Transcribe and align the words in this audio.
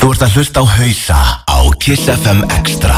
Þú 0.00 0.14
ert 0.14 0.22
að 0.24 0.36
hlusta 0.38 0.62
á 0.64 0.66
hausa 0.80 1.18
á 1.44 1.58
Kiss 1.76 2.08
FM 2.08 2.40
Extra. 2.56 2.96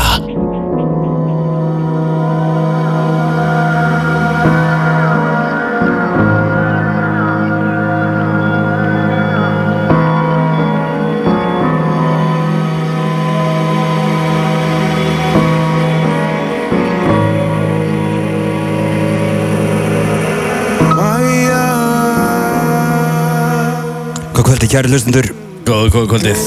Hvað 24.32 24.46
kvöldi 24.46 24.70
kæri 24.70 24.94
hlustundur 24.94 25.41
Góðu, 25.62 25.90
góðu 25.94 26.08
kvöldið. 26.10 26.40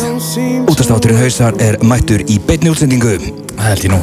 Útastátturinn 0.68 1.22
hausar 1.22 1.56
er 1.64 1.78
mættur 1.88 2.20
í 2.28 2.36
beinni 2.44 2.68
útsendingu. 2.74 3.14
Það 3.54 3.68
held 3.70 3.84
ég 3.86 3.92
nú. 3.94 4.00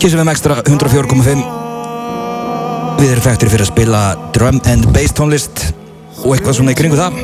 Kísum 0.00 0.30
Extra 0.32 0.56
104.5 0.62 1.42
Við 2.96 3.10
erum 3.10 3.24
þekktir 3.26 3.50
fyrir 3.52 3.64
að 3.66 3.70
spila 3.70 4.00
drum 4.32 4.60
and 4.70 4.88
bass 4.94 5.12
tónlist 5.16 5.66
og 6.22 6.30
eitthvað 6.32 6.56
svona 6.56 6.72
í 6.72 6.78
kringu 6.78 6.96
það. 6.96 7.18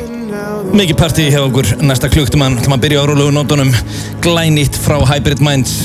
Mikið 0.77 0.99
partí 0.99 1.25
hjá 1.33 1.39
okkur 1.41 1.71
næsta 1.81 2.11
klukktumann 2.13 2.59
Það 2.59 2.69
maður 2.75 2.83
byrja 2.85 3.01
á 3.01 3.09
rólegu 3.09 3.33
nótunum. 3.33 3.73
Glænýtt 4.21 4.77
frá 4.83 4.99
Hybrid 5.01 5.41
Minds. 5.41 5.75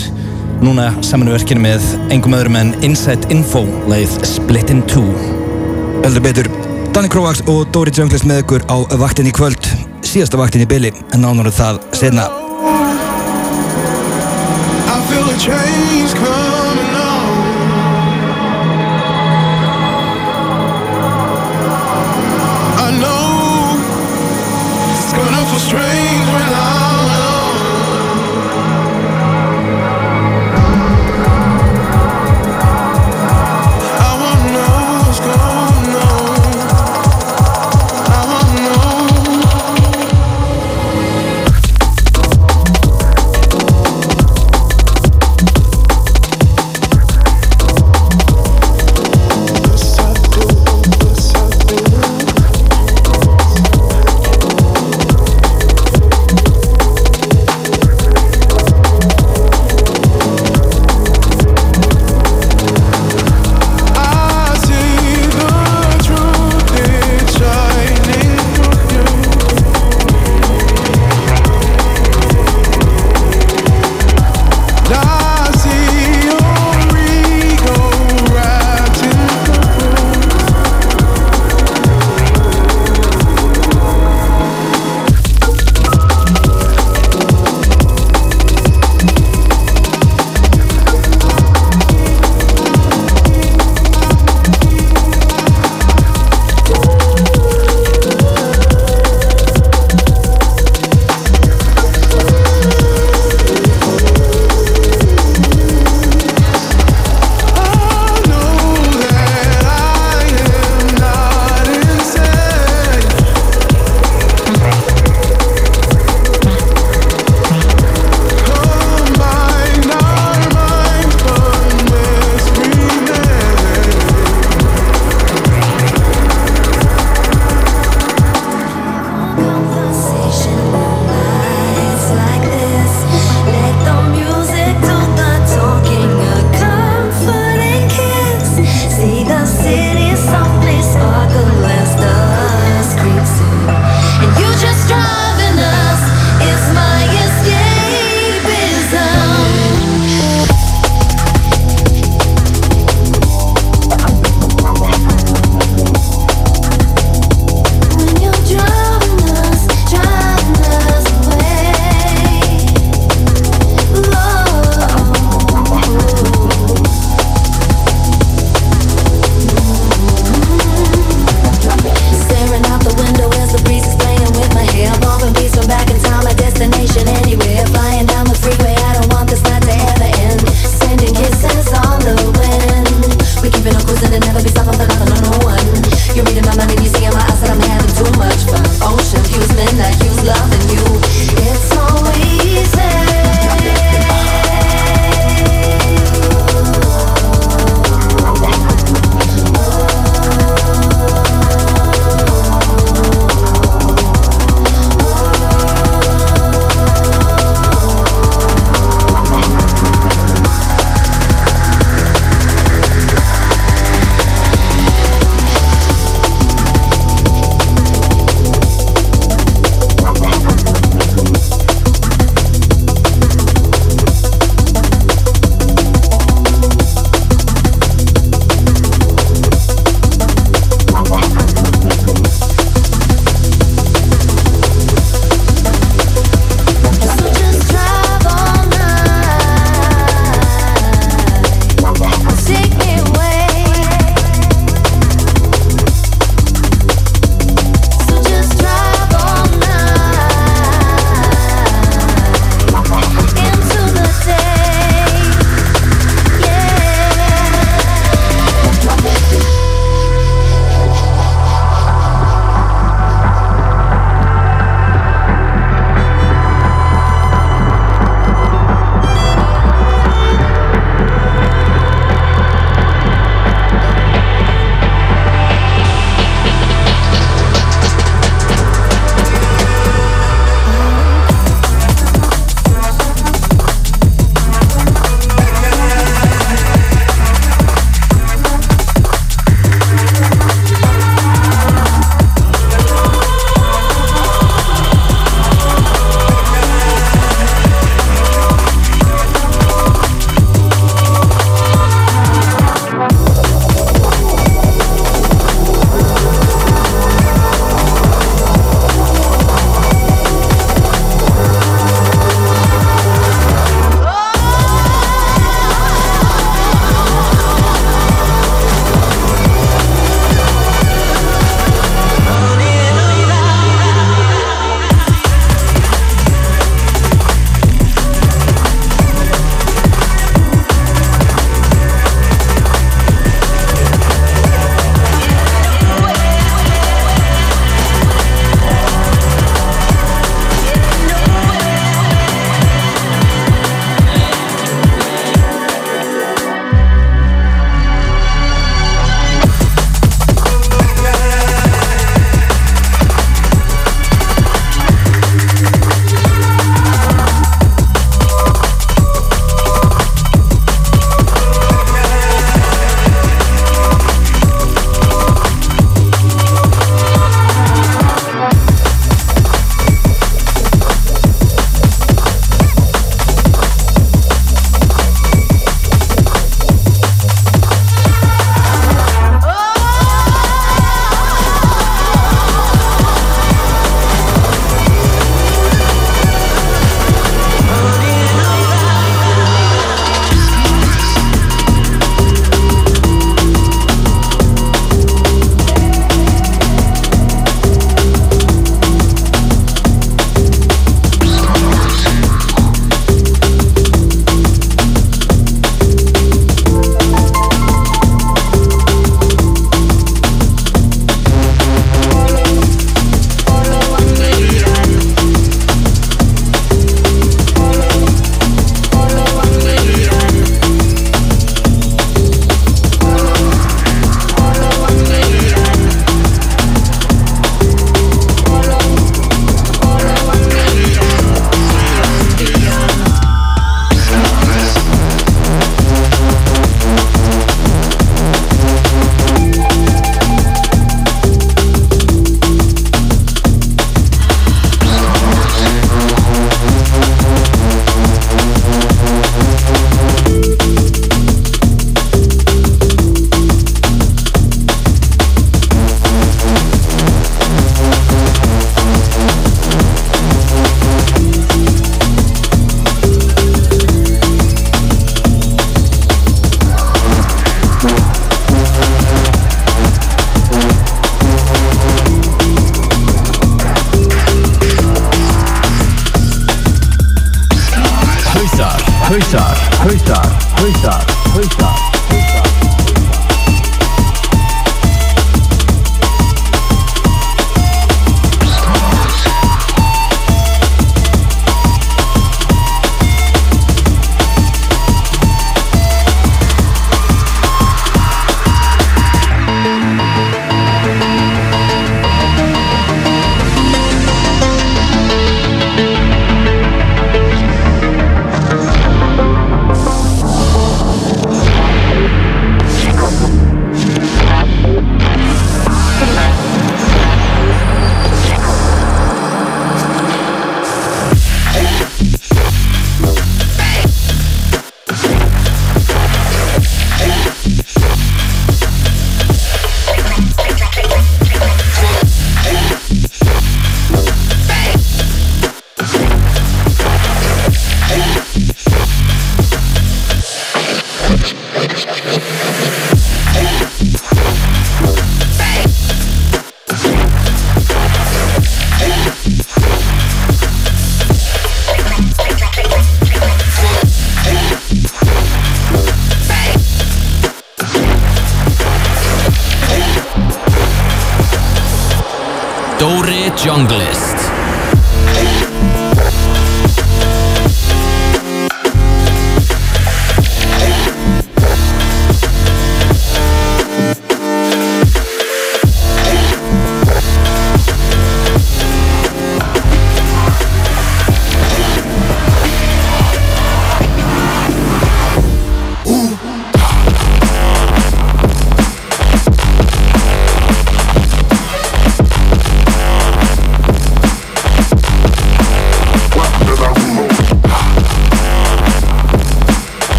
Núna 0.61 0.91
saman 1.00 1.33
við 1.33 1.38
verkinu 1.38 1.64
með 1.64 1.88
engum 2.12 2.36
öðrum 2.36 2.61
en 2.61 2.77
Inside 2.84 3.33
Info 3.33 3.64
leið 3.88 4.20
Split 4.28 4.77
in 4.77 4.84
Two. 4.92 5.09
Heldur 6.05 6.28
betur 6.28 6.52
Danny 6.92 7.09
Krovax 7.12 7.47
og 7.48 7.64
Dóri 7.73 7.97
Jungles 7.97 8.28
með 8.28 8.45
ykkur 8.45 8.69
á 8.69 8.77
vaktin 9.00 9.33
í 9.33 9.34
kvöld 9.36 9.66
síðasta 10.16 10.38
vaktin 10.41 10.62
í 10.65 10.66
byli 10.70 10.91
en 11.12 11.20
nánar 11.20 11.51
um 11.51 11.52
það 11.52 11.83
senna 11.93 12.25
I 25.67 25.95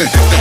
Yeah. 0.00 0.30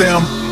Them. 0.00 0.49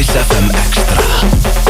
Kiss 0.00 0.16
FM 0.16 0.48
Extra. 0.54 1.69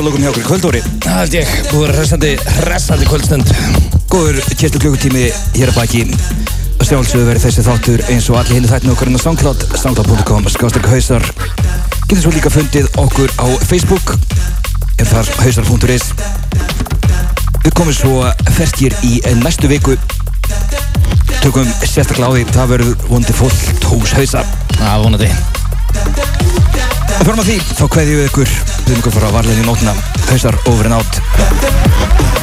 Endurlókum 0.00 0.22
hjá 0.24 0.30
okkur 0.30 0.44
kvöldóri 0.48 0.78
Það 1.04 1.16
held 1.18 1.34
ég, 1.36 1.50
búið 1.68 1.82
að 1.90 1.98
hressandi, 1.98 2.28
hressandi 2.62 3.08
kvöldstund. 3.10 3.50
Góður 4.08 4.38
kérstu 4.56 4.80
klukkutími 4.80 5.26
hér 5.58 5.72
að 5.74 5.76
baki. 5.76 6.00
Að 6.78 6.86
sjálfsögðu 6.88 7.26
verið 7.26 7.44
þessi 7.44 7.64
þáttur 7.66 8.02
eins 8.06 8.28
og 8.32 8.38
allir 8.40 8.56
hinni 8.56 8.70
þættinu 8.70 8.94
okkur 8.94 9.10
inn 9.10 9.20
á 9.20 9.24
SoundCloud 9.26 9.66
soundcloud.com 9.82 10.48
skástak 10.54 10.88
hausar 10.88 11.26
getur 12.06 12.22
svo 12.22 12.32
líka 12.32 12.54
fundið 12.54 12.88
okkur 13.02 13.34
á 13.44 13.46
Facebook 13.68 14.14
er 14.96 15.10
þar 15.10 15.28
hausar.is 15.42 16.08
Við 17.66 17.76
komum 17.76 17.92
svo 17.92 18.24
ferskir 18.56 18.96
í 19.04 19.18
næstu 19.42 19.68
viku. 19.68 19.98
Tökum 21.42 21.68
sérstaklega 21.84 22.32
á 22.32 22.36
því 22.38 22.48
það 22.56 22.72
verður 22.72 23.06
vondi 23.12 23.36
fullt 23.36 23.88
hús 23.92 24.16
hausa 24.16 24.48
Það 24.78 25.04
vonandi 25.04 25.30
En 27.20 27.26
fyrir 27.28 27.42
að 27.42 27.48
því, 27.50 27.56
þá 27.76 27.82
kveðjum 27.92 28.20
við 28.20 28.28
ykkur. 28.30 28.52
Byrjum 28.86 29.02
ykkur 29.02 29.16
frá 29.18 29.28
varlegin 29.34 29.60
í 29.60 29.68
nótuna 29.68 29.92
Hausar 30.30 30.56
over 30.72 30.88
and 30.88 30.96
out 30.96 32.39